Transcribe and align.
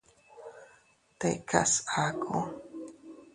Tikas 1.19 1.71
aku. 2.05 2.39